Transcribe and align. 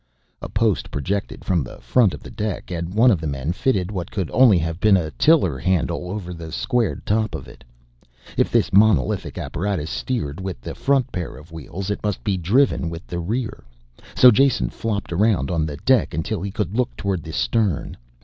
A 0.41 0.49
post 0.49 0.89
projected 0.89 1.45
from 1.45 1.63
the 1.63 1.77
front 1.79 2.15
of 2.15 2.23
the 2.23 2.31
deck 2.31 2.71
and 2.71 2.91
one 2.95 3.11
of 3.11 3.21
the 3.21 3.27
men 3.27 3.53
fitted 3.53 3.91
what 3.91 4.09
could 4.09 4.31
only 4.31 4.57
have 4.57 4.79
been 4.79 4.97
a 4.97 5.11
tiller 5.11 5.59
handle 5.59 6.09
over 6.09 6.33
the 6.33 6.51
squared 6.51 7.05
top 7.05 7.35
of 7.35 7.47
it. 7.47 7.63
If 8.35 8.51
this 8.51 8.73
monolithic 8.73 9.37
apparatus 9.37 9.91
steered 9.91 10.41
with 10.41 10.59
the 10.59 10.73
front 10.73 11.11
pair 11.11 11.37
of 11.37 11.51
wheels 11.51 11.91
it 11.91 12.01
must 12.03 12.23
be 12.23 12.35
driven 12.35 12.89
with 12.89 13.05
the 13.05 13.19
rear, 13.19 13.63
so 14.15 14.31
Jason 14.31 14.71
flopped 14.71 15.13
around 15.13 15.51
on 15.51 15.67
the 15.67 15.77
deck 15.77 16.15
until 16.15 16.41
he 16.41 16.49
could 16.49 16.75
look 16.75 16.95
towards 16.97 17.21
the 17.21 17.31
stern. 17.33 17.95